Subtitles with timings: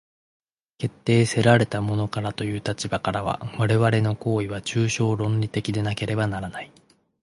[0.79, 6.71] 決定せられたものからという立場からは、我々の行為は抽象論理的でなければならない。